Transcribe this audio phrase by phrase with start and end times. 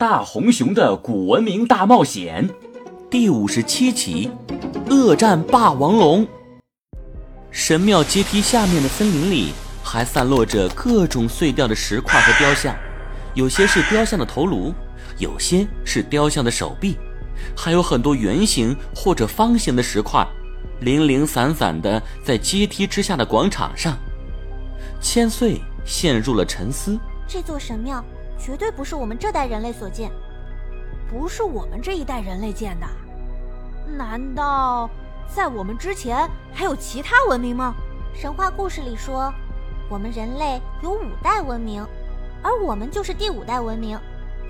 [0.00, 2.48] 大红熊的古文明大冒险
[3.10, 4.30] 第五十七集：
[4.88, 6.26] 恶战霸王龙。
[7.50, 9.52] 神庙阶梯下面的森林里
[9.84, 12.74] 还散落着各种碎掉的石块和雕像，
[13.34, 14.72] 有些是雕像的头颅，
[15.18, 16.96] 有些是雕像的手臂，
[17.54, 20.26] 还有很多圆形或者方形的石块，
[20.80, 23.98] 零零散散的在阶梯之下的广场上。
[24.98, 26.98] 千岁陷入了沉思。
[27.28, 28.02] 这座神庙。
[28.40, 30.10] 绝对不是我们这代人类所建，
[31.10, 32.86] 不是我们这一代人类建的。
[33.98, 34.88] 难道
[35.28, 37.74] 在我们之前还有其他文明吗？
[38.14, 39.32] 神话故事里说，
[39.90, 41.86] 我们人类有五代文明，
[42.42, 44.00] 而我们就是第五代文明。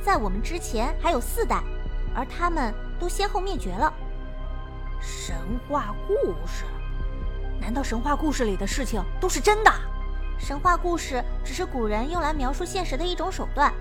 [0.02, 1.62] 在我们之前还有四代，
[2.14, 3.92] 而他们都先后灭绝了。
[5.00, 5.34] 神
[5.68, 6.14] 话故
[6.46, 6.64] 事？
[7.60, 9.70] 难道神话故事里的事情都是真的？
[10.40, 13.72] 神话故事只是古人用来描述现实的一种手段，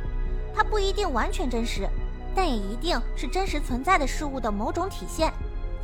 [0.53, 1.87] 它不一定完全真实，
[2.35, 5.31] 但也一定是真实存在的事物的某种体现，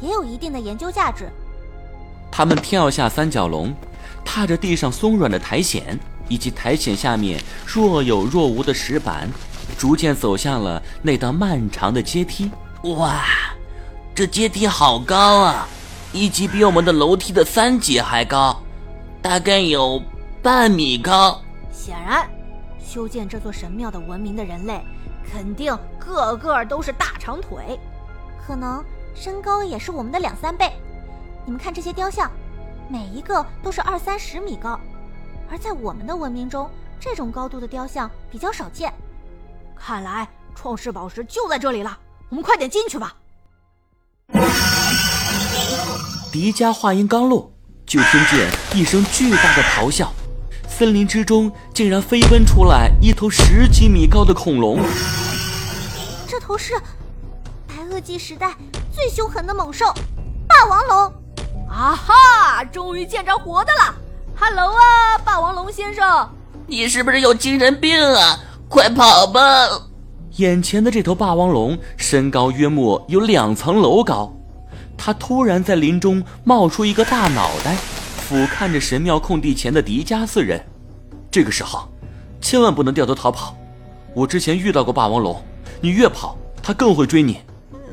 [0.01, 1.29] 也有一定的研究价值。
[2.29, 3.73] 他们跳下三角龙，
[4.25, 5.81] 踏着地上松软的苔藓
[6.27, 9.29] 以及苔藓下面若有若无的石板，
[9.77, 12.51] 逐渐走向了那道漫长的阶梯。
[12.83, 13.23] 哇，
[14.13, 15.67] 这阶梯好高啊，
[16.11, 18.61] 一级比我们的楼梯的三级还高，
[19.21, 20.03] 大概有。
[20.45, 22.29] 半米高，显然，
[22.79, 24.79] 修建这座神庙的文明的人类，
[25.27, 27.79] 肯定个个都是大长腿，
[28.45, 30.71] 可能身高也是我们的两三倍。
[31.45, 32.29] 你们看这些雕像，
[32.87, 34.79] 每一个都是二三十米高，
[35.49, 38.93] 而在我们的文明中，这种高度的雕像比较少见。
[39.75, 41.97] 看来创世宝石就在这里了，
[42.29, 43.15] 我们快点进去吧。
[46.31, 47.51] 迪迦话音刚落，
[47.83, 50.13] 就听见一声巨大的咆哮。
[50.77, 54.77] 森林之中竟然飞奔出来一头十几米高的恐龙，
[56.27, 56.73] 这头是
[57.65, 58.53] 白垩纪时代
[58.93, 59.85] 最凶狠的猛兽——
[60.45, 61.13] 霸王龙！
[61.69, 63.95] 啊哈，终于见着活的了
[64.37, 66.29] ！Hello 啊，霸王龙先生，
[66.67, 68.37] 你是不是有精神病啊？
[68.67, 69.41] 快跑吧！
[70.35, 74.29] 眼前的这头霸王龙身高约莫有两层楼高，
[74.97, 77.77] 它突然在林中冒出一个大脑袋。
[78.27, 80.59] 俯瞰着神庙空地前的迪迦四人，
[81.29, 81.87] 这个时候
[82.41, 83.55] 千万不能掉头逃跑。
[84.15, 85.39] 我之前遇到过霸王龙，
[85.79, 87.39] 你越跑，它更会追你。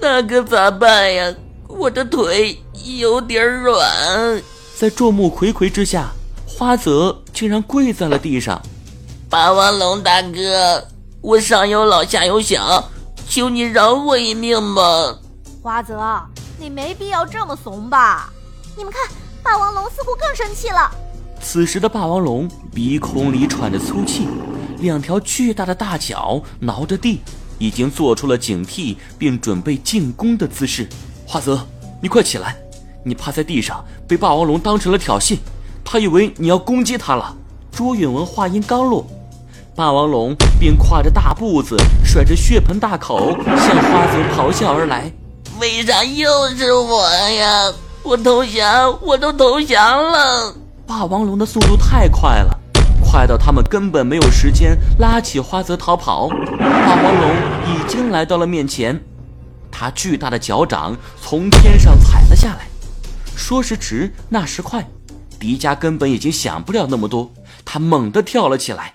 [0.01, 1.35] 那可咋办呀？
[1.69, 2.59] 我的腿
[2.99, 4.43] 有点软。
[4.75, 6.11] 在众目睽睽之下，
[6.47, 8.59] 花泽竟然跪在了地上。
[9.29, 10.83] 霸王龙大哥，
[11.21, 12.83] 我上有老下有小，
[13.29, 15.15] 求你饶我一命吧。
[15.61, 16.03] 花泽，
[16.59, 18.33] 你没必要这么怂吧？
[18.75, 19.03] 你们看。
[19.45, 20.91] 霸王龙似乎更生气了。
[21.41, 24.27] 此时的霸王龙鼻孔里喘着粗气，
[24.81, 27.21] 两条巨大的大脚挠着地，
[27.57, 30.89] 已经做出了警惕并准备进攻的姿势。
[31.25, 31.65] 花泽，
[32.01, 32.57] 你快起来！
[33.05, 35.39] 你趴在地上，被霸王龙当成了挑衅，
[35.85, 37.37] 他以为你要攻击他了。
[37.71, 39.07] 朱允文话音刚落，
[39.77, 45.13] 霸王龙便跨着大步子，甩着血盆大口向花泽咆哮而来。
[45.61, 47.73] 为啥又是我呀？
[48.05, 50.53] 我投降，我都投降了。
[50.87, 52.59] 霸王龙的速度太快了，
[53.01, 56.29] 快到他们根本没有时间拉起花泽逃跑。
[56.59, 57.31] 霸王龙
[57.69, 59.01] 已经来到了面前，
[59.71, 62.67] 他巨大的脚掌从天上踩了下来。
[63.37, 64.85] 说时迟，那时快，
[65.39, 67.31] 迪迦根本已经想不了那么多，
[67.65, 68.95] 他猛地跳了起来，